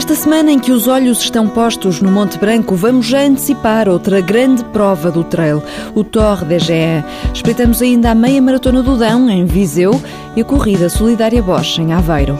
Esta 0.00 0.14
semana 0.14 0.50
em 0.50 0.58
que 0.58 0.72
os 0.72 0.88
olhos 0.88 1.20
estão 1.20 1.46
postos 1.46 2.00
no 2.00 2.10
Monte 2.10 2.38
Branco, 2.38 2.74
vamos 2.74 3.04
já 3.04 3.20
antecipar 3.20 3.86
outra 3.86 4.22
grande 4.22 4.64
prova 4.64 5.10
do 5.10 5.22
trail, 5.22 5.62
o 5.94 6.02
Torre 6.02 6.46
DGE. 6.46 7.04
Espreitamos 7.34 7.82
ainda 7.82 8.10
a 8.10 8.14
meia 8.14 8.40
maratona 8.40 8.82
do 8.82 8.96
Dão, 8.96 9.28
em 9.28 9.44
Viseu, 9.44 10.00
e 10.34 10.40
a 10.40 10.44
corrida 10.44 10.88
solidária 10.88 11.42
Bosch, 11.42 11.80
em 11.80 11.92
Aveiro. 11.92 12.38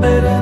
better 0.00 0.33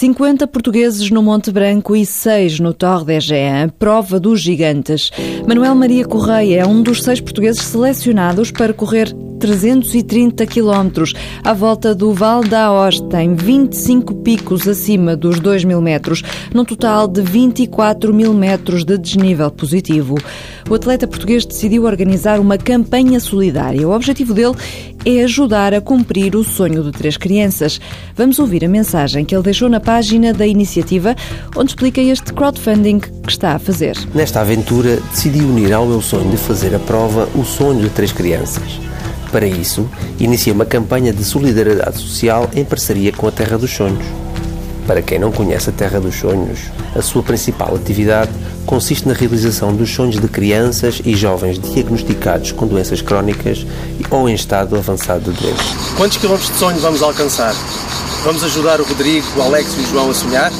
50 0.00 0.46
portugueses 0.46 1.10
no 1.10 1.22
Monte 1.22 1.52
Branco 1.52 1.94
e 1.94 2.06
6 2.06 2.58
no 2.58 2.72
Torre 2.72 3.04
de 3.04 3.16
Egea, 3.18 3.70
prova 3.78 4.18
dos 4.18 4.40
gigantes. 4.40 5.10
Manuel 5.46 5.74
Maria 5.74 6.06
Correia 6.06 6.62
é 6.62 6.66
um 6.66 6.82
dos 6.82 7.02
seis 7.02 7.20
portugueses 7.20 7.60
selecionados 7.60 8.50
para 8.50 8.72
correr 8.72 9.14
330 9.40 10.46
quilómetros 10.46 11.14
à 11.42 11.54
volta 11.54 11.94
do 11.94 12.12
Val 12.12 12.44
da 12.44 12.66
Aosta, 12.66 13.22
em 13.22 13.34
25 13.34 14.16
picos 14.16 14.68
acima 14.68 15.16
dos 15.16 15.40
2 15.40 15.64
mil 15.64 15.80
metros, 15.80 16.22
num 16.54 16.64
total 16.64 17.08
de 17.08 17.22
24 17.22 18.12
mil 18.12 18.34
metros 18.34 18.84
de 18.84 18.98
desnível 18.98 19.50
positivo. 19.50 20.16
O 20.68 20.74
atleta 20.74 21.08
português 21.08 21.46
decidiu 21.46 21.84
organizar 21.84 22.38
uma 22.38 22.58
campanha 22.58 23.18
solidária. 23.18 23.88
O 23.88 23.92
objetivo 23.92 24.34
dele 24.34 24.54
é 25.04 25.24
ajudar 25.24 25.72
a 25.72 25.80
cumprir 25.80 26.36
o 26.36 26.44
sonho 26.44 26.84
de 26.84 26.92
três 26.92 27.16
crianças. 27.16 27.80
Vamos 28.14 28.38
ouvir 28.38 28.62
a 28.64 28.68
mensagem 28.68 29.24
que 29.24 29.34
ele 29.34 29.42
deixou 29.42 29.68
na 29.68 29.80
página 29.80 30.34
da 30.34 30.46
iniciativa, 30.46 31.16
onde 31.56 31.70
explica 31.70 32.00
este 32.02 32.32
crowdfunding 32.34 33.00
que 33.00 33.10
está 33.26 33.54
a 33.54 33.58
fazer. 33.58 33.96
Nesta 34.14 34.42
aventura, 34.42 35.00
decidi 35.10 35.40
unir 35.40 35.72
ao 35.72 35.86
meu 35.86 36.02
sonho 36.02 36.30
de 36.30 36.36
fazer 36.36 36.74
a 36.74 36.78
prova 36.78 37.26
o 37.34 37.44
sonho 37.44 37.80
de 37.80 37.88
três 37.88 38.12
crianças. 38.12 38.89
Para 39.30 39.46
isso, 39.46 39.88
iniciei 40.18 40.52
uma 40.52 40.64
campanha 40.64 41.12
de 41.12 41.24
solidariedade 41.24 41.98
social 41.98 42.48
em 42.54 42.64
parceria 42.64 43.12
com 43.12 43.28
a 43.28 43.30
Terra 43.30 43.56
dos 43.56 43.70
Sonhos. 43.70 44.04
Para 44.86 45.02
quem 45.02 45.20
não 45.20 45.30
conhece 45.30 45.70
a 45.70 45.72
Terra 45.72 46.00
dos 46.00 46.16
Sonhos, 46.16 46.58
a 46.96 47.00
sua 47.00 47.22
principal 47.22 47.76
atividade 47.76 48.32
consiste 48.66 49.06
na 49.06 49.14
realização 49.14 49.74
dos 49.74 49.88
sonhos 49.88 50.18
de 50.18 50.26
crianças 50.26 51.00
e 51.04 51.14
jovens 51.14 51.60
diagnosticados 51.60 52.50
com 52.50 52.66
doenças 52.66 53.00
crónicas 53.00 53.64
ou 54.10 54.28
em 54.28 54.34
estado 54.34 54.76
avançado 54.76 55.32
de 55.32 55.40
doença. 55.40 55.62
Quantos 55.96 56.16
quilómetros 56.16 56.50
de 56.50 56.58
sonho 56.58 56.78
vamos 56.80 57.02
alcançar? 57.02 57.54
Vamos 58.24 58.42
ajudar 58.42 58.80
o 58.80 58.84
Rodrigo, 58.84 59.26
o 59.36 59.42
Alex 59.42 59.74
e 59.76 59.80
o 59.80 59.86
João 59.86 60.10
a 60.10 60.14
sonhar? 60.14 60.52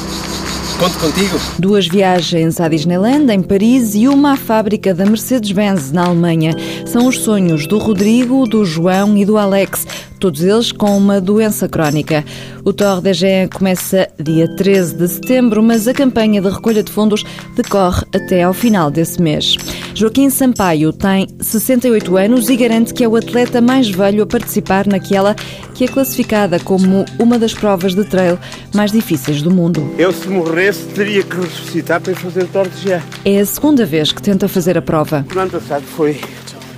Conto 0.81 0.97
contigo. 0.97 1.39
Duas 1.59 1.87
viagens 1.87 2.59
à 2.59 2.67
Disneyland, 2.67 3.31
em 3.31 3.43
Paris, 3.43 3.93
e 3.93 4.07
uma 4.07 4.31
à 4.31 4.35
fábrica 4.35 4.95
da 4.95 5.05
Mercedes-Benz, 5.05 5.91
na 5.91 6.05
Alemanha. 6.07 6.55
São 6.87 7.05
os 7.05 7.19
sonhos 7.19 7.67
do 7.67 7.77
Rodrigo, 7.77 8.47
do 8.47 8.65
João 8.65 9.15
e 9.15 9.23
do 9.23 9.37
Alex 9.37 9.85
todos 10.21 10.43
eles 10.43 10.71
com 10.71 10.95
uma 10.95 11.19
doença 11.19 11.67
crónica. 11.67 12.23
O 12.63 12.71
Torre 12.71 13.01
da 13.01 13.11
GE 13.11 13.49
começa 13.51 14.07
dia 14.19 14.47
13 14.55 14.95
de 14.95 15.07
setembro, 15.07 15.63
mas 15.63 15.87
a 15.87 15.93
campanha 15.95 16.39
de 16.39 16.47
recolha 16.47 16.83
de 16.83 16.91
fundos 16.91 17.25
decorre 17.55 18.05
até 18.13 18.43
ao 18.43 18.53
final 18.53 18.91
desse 18.91 19.19
mês. 19.19 19.57
Joaquim 19.95 20.29
Sampaio 20.29 20.93
tem 20.93 21.27
68 21.39 22.15
anos 22.17 22.49
e 22.49 22.55
garante 22.55 22.93
que 22.93 23.03
é 23.03 23.07
o 23.07 23.15
atleta 23.15 23.59
mais 23.59 23.89
velho 23.89 24.21
a 24.21 24.27
participar 24.27 24.85
naquela 24.85 25.33
que 25.73 25.85
é 25.85 25.87
classificada 25.87 26.59
como 26.59 27.03
uma 27.17 27.39
das 27.39 27.55
provas 27.55 27.95
de 27.95 28.03
trail 28.05 28.37
mais 28.75 28.91
difíceis 28.91 29.41
do 29.41 29.49
mundo. 29.49 29.91
Eu, 29.97 30.13
se 30.13 30.27
morresse, 30.27 30.85
teria 30.89 31.23
que 31.23 31.35
ressuscitar 31.35 31.99
para 31.99 32.15
fazer 32.15 32.43
o 32.43 32.47
Torre 32.47 32.69
de 32.69 32.81
Gé. 32.83 33.01
É 33.25 33.39
a 33.39 33.45
segunda 33.45 33.87
vez 33.87 34.11
que 34.11 34.21
tenta 34.21 34.47
fazer 34.47 34.77
a 34.77 34.83
prova. 34.83 35.25
O 35.35 35.39
ano 35.39 35.49
passado 35.49 35.83
foi 35.83 36.21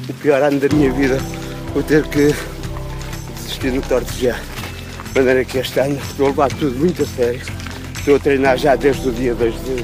o 0.10 0.14
pior 0.14 0.42
ano 0.42 0.62
da 0.62 0.74
minha 0.74 0.94
vida. 0.94 1.20
Vou 1.74 1.84
ter 1.84 2.04
que 2.04 2.34
desistir 3.64 3.72
no 3.72 4.02
de 4.02 4.19
Gé. 4.19 4.35
De 5.13 5.19
maneira 5.19 5.46
que 5.46 5.57
este 5.57 5.79
ano 5.79 5.96
estou 5.96 6.25
a 6.25 6.29
levar 6.29 6.50
tudo 6.50 6.78
muito 6.78 7.03
a 7.03 7.06
sério. 7.06 7.41
Estou 7.97 8.16
a 8.16 8.19
treinar 8.19 8.57
já 8.57 8.75
desde 8.75 9.07
o 9.07 9.12
dia 9.12 9.34
2 9.34 9.53
de, 9.53 9.84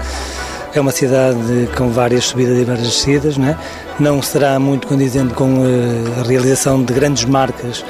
É 0.74 0.82
uma 0.82 0.92
cidade 0.92 1.70
com 1.78 1.90
várias 1.90 2.26
subidas 2.26 2.58
e 2.58 2.64
várias 2.64 2.88
descidas, 2.88 3.38
não, 3.38 3.50
é? 3.50 3.58
não 4.00 4.20
será 4.20 4.58
muito 4.58 4.88
condizente 4.88 5.36
com 5.36 5.64
eh, 5.64 6.22
a 6.22 6.28
realização 6.28 6.84
de 6.84 6.92
grandes 6.92 7.24
marcas 7.26 7.86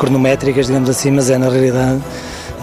cronométricas, 0.00 0.66
digamos 0.66 0.88
assim, 0.88 1.10
mas 1.10 1.28
é 1.28 1.36
na 1.36 1.50
realidade 1.50 2.00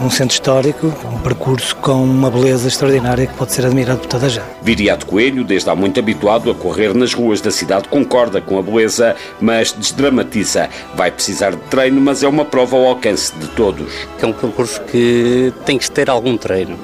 um 0.01 0.09
centro 0.09 0.33
histórico, 0.33 0.87
um 1.11 1.19
percurso 1.19 1.75
com 1.77 2.03
uma 2.03 2.29
beleza 2.29 2.67
extraordinária 2.67 3.27
que 3.27 3.33
pode 3.35 3.51
ser 3.53 3.65
admirado 3.65 3.99
por 3.99 4.07
toda 4.07 4.25
a 4.25 4.29
gente. 4.29 4.45
Viriato 4.61 5.05
Coelho, 5.05 5.43
desde 5.43 5.69
há 5.69 5.75
muito 5.75 5.99
habituado 5.99 6.49
a 6.49 6.55
correr 6.55 6.93
nas 6.95 7.13
ruas 7.13 7.39
da 7.41 7.51
cidade, 7.51 7.87
concorda 7.89 8.41
com 8.41 8.57
a 8.57 8.61
beleza, 8.61 9.15
mas 9.39 9.71
desdramatiza. 9.71 10.69
Vai 10.95 11.11
precisar 11.11 11.51
de 11.51 11.57
treino, 11.69 12.01
mas 12.01 12.23
é 12.23 12.27
uma 12.27 12.45
prova 12.45 12.75
ao 12.75 12.87
alcance 12.87 13.33
de 13.35 13.47
todos. 13.49 13.91
É 14.21 14.25
um 14.25 14.33
percurso 14.33 14.81
que 14.81 15.53
tem 15.65 15.77
que 15.77 15.89
ter 15.89 16.09
algum 16.09 16.37
treino. 16.37 16.77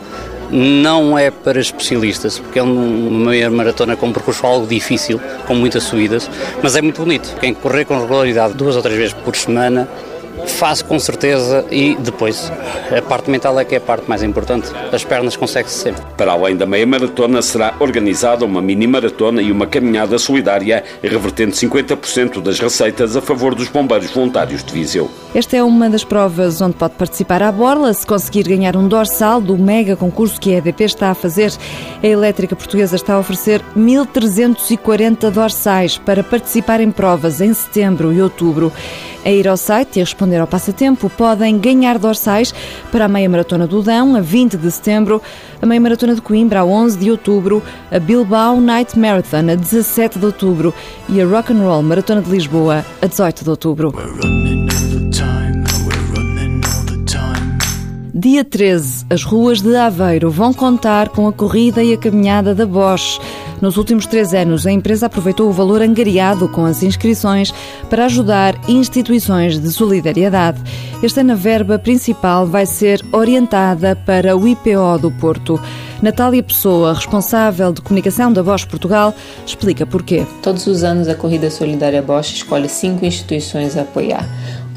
Não 0.51 1.17
é 1.17 1.31
para 1.31 1.59
especialistas, 1.59 2.37
porque 2.37 2.59
é 2.59 2.63
uma 2.63 3.29
meia 3.31 3.49
maratona 3.49 3.95
com 3.95 4.07
um 4.07 4.13
percurso 4.13 4.45
algo 4.45 4.67
difícil, 4.67 5.19
com 5.47 5.55
muitas 5.55 5.83
subidas, 5.83 6.29
mas 6.61 6.75
é 6.75 6.81
muito 6.81 7.01
bonito. 7.01 7.35
Quem 7.39 7.53
correr 7.55 7.85
com 7.85 7.99
regularidade 7.99 8.53
duas 8.53 8.75
ou 8.75 8.81
três 8.81 8.97
vezes 8.97 9.13
por 9.13 9.35
semana 9.35 9.87
Faço 10.47 10.85
com 10.85 10.99
certeza 10.99 11.65
e 11.71 11.95
depois 11.95 12.51
a 12.95 13.01
parte 13.01 13.29
mental 13.29 13.59
é 13.59 13.65
que 13.65 13.75
é 13.75 13.77
a 13.77 13.81
parte 13.81 14.07
mais 14.07 14.23
importante. 14.23 14.71
As 14.91 15.03
pernas 15.03 15.35
consegue-se 15.35 15.77
sempre. 15.77 16.03
Para 16.17 16.33
além 16.33 16.55
da 16.55 16.65
meia 16.65 16.85
maratona, 16.85 17.41
será 17.41 17.73
organizada 17.79 18.45
uma 18.45 18.61
mini 18.61 18.87
maratona 18.87 19.41
e 19.41 19.51
uma 19.51 19.65
caminhada 19.65 20.17
solidária, 20.17 20.83
revertendo 21.01 21.51
50% 21.51 22.41
das 22.41 22.59
receitas 22.59 23.15
a 23.15 23.21
favor 23.21 23.55
dos 23.55 23.67
bombeiros 23.67 24.11
voluntários 24.11 24.63
de 24.63 24.73
Viseu. 24.73 25.09
Esta 25.33 25.57
é 25.57 25.63
uma 25.63 25.89
das 25.89 26.03
provas 26.03 26.61
onde 26.61 26.75
pode 26.75 26.93
participar 26.93 27.41
à 27.41 27.51
borla 27.51 27.93
se 27.93 28.05
conseguir 28.05 28.43
ganhar 28.43 28.75
um 28.77 28.87
dorsal 28.87 29.41
do 29.41 29.57
mega 29.57 29.95
concurso 29.95 30.39
que 30.39 30.53
a 30.53 30.57
EDP 30.57 30.83
está 30.83 31.09
a 31.09 31.15
fazer. 31.15 31.51
A 32.01 32.07
elétrica 32.07 32.55
portuguesa 32.55 32.95
está 32.95 33.15
a 33.15 33.19
oferecer 33.19 33.61
1.340 33.75 35.31
dorsais 35.31 35.97
para 35.97 36.23
participar 36.23 36.81
em 36.81 36.91
provas 36.91 37.41
em 37.41 37.53
setembro 37.53 38.13
e 38.13 38.21
outubro. 38.21 38.71
A 39.25 39.29
ir 39.29 39.47
ao 39.47 39.55
site 39.55 39.97
e 39.97 39.99
responder 39.99 40.39
ao 40.39 40.47
passatempo 40.47 41.09
podem 41.09 41.57
ganhar 41.57 41.97
dorsais 41.97 42.53
para 42.91 43.05
a 43.05 43.07
meia 43.07 43.29
maratona 43.29 43.65
do 43.65 43.81
Dão, 43.81 44.15
a 44.15 44.21
20 44.21 44.57
de 44.57 44.69
setembro, 44.69 45.21
a 45.61 45.65
meia 45.65 45.79
maratona 45.79 46.15
de 46.15 46.21
Coimbra, 46.21 46.59
a 46.59 46.65
11 46.65 46.97
de 46.97 47.09
outubro, 47.09 47.63
a 47.91 47.99
Bilbao 47.99 48.59
Night 48.59 48.97
Marathon, 48.99 49.49
a 49.51 49.55
17 49.55 50.19
de 50.19 50.25
outubro 50.25 50.73
e 51.07 51.21
a 51.21 51.25
Rock 51.25 51.53
and 51.53 51.61
Roll 51.61 51.83
Maratona 51.83 52.21
de 52.21 52.29
Lisboa, 52.29 52.85
a 53.01 53.07
18 53.07 53.43
de 53.43 53.49
outubro. 53.49 53.93
Dia 58.23 58.45
13, 58.45 59.05
as 59.09 59.21
ruas 59.25 59.59
de 59.59 59.75
Aveiro 59.75 60.31
vão 60.31 60.53
contar 60.53 61.09
com 61.09 61.27
a 61.27 61.33
corrida 61.33 61.83
e 61.83 61.91
a 61.91 61.97
caminhada 61.97 62.55
da 62.55 62.65
Bosch. 62.65 63.19
Nos 63.61 63.75
últimos 63.75 64.05
três 64.05 64.33
anos, 64.33 64.65
a 64.65 64.71
empresa 64.71 65.07
aproveitou 65.07 65.49
o 65.49 65.51
valor 65.51 65.81
angariado 65.81 66.47
com 66.47 66.63
as 66.63 66.83
inscrições 66.83 67.53
para 67.89 68.05
ajudar 68.05 68.55
instituições 68.69 69.59
de 69.59 69.69
solidariedade. 69.69 70.61
Este 71.03 71.19
ano, 71.19 71.33
a 71.33 71.35
verba 71.35 71.77
principal 71.77 72.47
vai 72.47 72.65
ser 72.65 73.03
orientada 73.11 73.93
para 73.93 74.37
o 74.37 74.47
IPO 74.47 74.99
do 75.01 75.11
Porto. 75.11 75.59
Natália 76.01 76.41
Pessoa, 76.41 76.93
responsável 76.93 77.73
de 77.73 77.81
comunicação 77.81 78.31
da 78.31 78.41
Bosch 78.41 78.63
Portugal, 78.63 79.13
explica 79.45 79.85
porquê. 79.85 80.25
Todos 80.41 80.65
os 80.65 80.81
anos, 80.85 81.09
a 81.09 81.15
Corrida 81.15 81.51
Solidária 81.51 82.01
Bosch 82.01 82.31
escolhe 82.35 82.69
cinco 82.69 83.05
instituições 83.05 83.75
a 83.75 83.81
apoiar, 83.81 84.25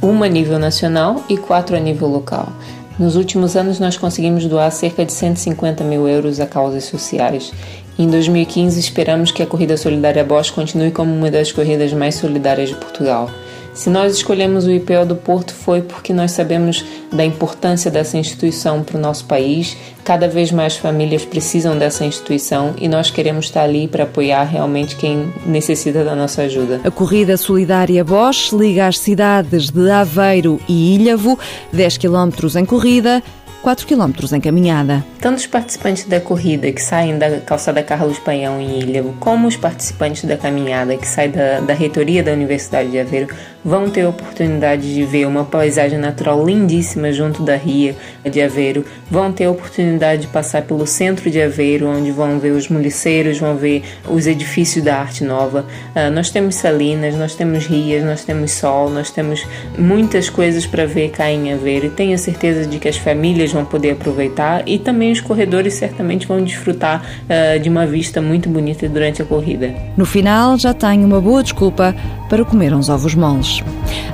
uma 0.03 0.27
a 0.27 0.29
nível 0.29 0.59
nacional 0.59 1.25
e 1.29 1.37
quatro 1.37 1.77
a 1.77 1.79
nível 1.79 2.09
local. 2.09 2.53
Nos 2.99 3.15
últimos 3.15 3.57
anos, 3.57 3.79
nós 3.79 3.99
conseguimos 3.99 4.47
doar 4.47 4.71
cerca 4.73 5.05
de 5.05 5.13
150 5.13 5.85
mil 5.85 6.09
euros 6.09 6.41
a 6.41 6.47
causas 6.47 6.85
sociais. 6.85 7.53
Em 7.99 8.09
2015, 8.09 8.81
esperamos 8.81 9.31
que 9.31 9.43
a 9.43 9.47
Corrida 9.47 9.77
Solidária 9.77 10.25
Bosch 10.25 10.51
continue 10.51 10.91
como 10.91 11.15
uma 11.15 11.31
das 11.31 11.53
corridas 11.53 11.93
mais 11.93 12.15
solidárias 12.15 12.71
de 12.71 12.77
Portugal. 12.77 13.31
Se 13.77 13.91
nós 13.91 14.15
escolhemos 14.15 14.65
o 14.65 14.71
IPO 14.71 15.05
do 15.05 15.15
Porto 15.15 15.53
foi 15.53 15.83
porque 15.83 16.11
nós 16.11 16.33
sabemos 16.33 16.83
da 17.13 17.23
importância 17.23 17.91
dessa 17.91 18.17
instituição 18.17 18.83
para 18.83 18.97
o 18.97 19.01
nosso 19.01 19.27
país. 19.27 19.77
Cada 20.03 20.27
vez 20.27 20.51
mais 20.51 20.77
famílias 20.77 21.27
precisam 21.27 21.77
dessa 21.77 22.03
instituição 22.03 22.75
e 22.79 22.89
nós 22.89 23.11
queremos 23.11 23.45
estar 23.45 23.65
ali 23.65 23.87
para 23.87 24.05
apoiar 24.05 24.45
realmente 24.45 24.97
quem 24.97 25.31
necessita 25.45 26.03
da 26.03 26.17
nossa 26.17 26.43
ajuda. 26.43 26.81
A 26.85 26.91
corrida 26.91 27.37
solidária 27.37 28.03
Bosch 28.03 28.51
liga 28.53 28.87
as 28.87 28.99
cidades 28.99 29.69
de 29.69 29.91
Aveiro 29.91 30.59
e 30.67 30.95
Ilhavo, 30.95 31.39
10 31.71 31.99
km 31.99 32.31
em 32.59 32.65
corrida, 32.65 33.23
4 33.67 33.85
km 33.85 34.13
em 34.33 34.41
caminhada. 34.41 35.05
Tanto 35.21 35.39
os 35.39 35.47
participantes 35.47 36.05
da 36.05 36.21
corrida 36.21 36.71
que 36.71 36.81
saem 36.81 37.19
da 37.19 37.41
calçada 37.41 37.83
Carlos 37.83 38.17
Paião 38.17 38.61
em 38.61 38.79
Ilhavo, 38.79 39.13
como 39.19 39.49
os 39.49 39.57
participantes 39.57 40.25
da 40.25 40.37
caminhada 40.37 40.97
que 40.97 41.07
saem 41.07 41.33
da, 41.33 41.59
da 41.59 41.75
reitoria 41.75 42.23
da 42.23 42.31
Universidade 42.31 42.91
de 42.91 43.01
Aveiro, 43.01 43.27
vão 43.67 43.91
ter 43.91 44.03
a 44.03 44.09
oportunidade 44.09 44.95
de 44.95 45.03
ver 45.03 45.27
uma 45.27 45.45
paisagem 45.45 45.99
natural 45.99 46.47
lindíssima 46.47 47.13
junto 47.13 47.43
da 47.43 47.57
Ria 47.57 47.97
de 48.25 48.41
Aveiro, 48.41 48.85
vão 49.11 49.33
ter 49.33 49.47
a 49.47 49.51
oportunidade 49.51 50.23
de 50.23 50.29
passar 50.29 50.63
pelo 50.63 50.87
centro 50.87 51.29
de 51.29 51.43
Aveiro, 51.43 51.89
onde 51.89 52.13
vão 52.13 52.39
ver 52.39 52.53
os 52.53 52.69
muliceiros, 52.69 53.41
vão 53.41 53.57
ver 53.57 53.83
os 54.09 54.29
edifícios 54.29 54.85
da 54.85 54.99
arte 54.99 55.25
nova. 55.25 55.67
Uh, 55.97 56.13
nós 56.13 56.31
temos 56.31 56.55
salinas, 56.55 57.17
nós 57.17 57.35
temos 57.35 57.67
rias, 57.67 58.05
nós 58.05 58.25
temos 58.25 58.53
sol, 58.53 58.89
nós 58.89 59.11
temos 59.11 59.45
muitas 59.77 60.31
coisas 60.31 60.65
para 60.65 60.87
ver 60.87 61.11
cá 61.11 61.29
em 61.29 61.53
Aveiro 61.53 61.87
e 61.87 61.91
tenho 61.91 62.17
certeza 62.17 62.65
de 62.65 62.79
que 62.79 62.87
as 62.87 62.97
famílias 62.97 63.51
vão 63.51 63.65
poder 63.65 63.93
aproveitar 63.93 64.63
e 64.65 64.79
também 64.79 65.11
os 65.11 65.21
corredores 65.21 65.75
certamente 65.75 66.25
vão 66.25 66.41
desfrutar 66.41 67.05
uh, 67.25 67.59
de 67.59 67.69
uma 67.69 67.85
vista 67.85 68.23
muito 68.23 68.49
bonita 68.49 68.89
durante 68.89 69.23
a 69.23 69.25
corrida. 69.25 69.75
No 69.97 70.07
final, 70.07 70.57
já 70.57 70.73
tenho 70.73 71.05
uma 71.05 71.21
boa 71.21 71.43
desculpa 71.43 71.93
para 72.29 72.45
comer 72.45 72.73
uns 72.73 72.89
ovos 72.89 73.15
moles. 73.15 73.56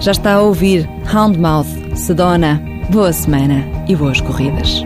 Já 0.00 0.12
está 0.12 0.34
a 0.34 0.40
ouvir 0.40 0.88
Houndmouth, 1.12 1.96
Sedona. 1.96 2.62
Boa 2.90 3.12
semana 3.12 3.64
e 3.88 3.96
boas 3.96 4.20
corridas. 4.20 4.82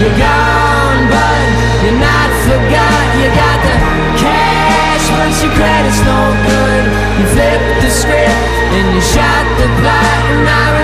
you're 0.00 0.16
gone, 0.16 1.00
but 1.12 1.46
you're 1.84 2.00
not 2.00 2.30
forgot. 2.48 3.04
You 3.20 3.28
got 3.36 3.58
the 3.68 3.76
cash, 4.16 5.04
but 5.12 5.32
your 5.44 5.52
credit's 5.52 6.00
no 6.08 6.20
good. 6.48 6.84
You 7.20 7.24
flipped 7.36 7.84
the 7.84 7.90
script 7.92 8.40
and 8.76 8.86
you 8.96 9.02
shot 9.04 9.44
the 9.60 9.68
plot, 9.80 10.20
and 10.32 10.48
I. 10.48 10.79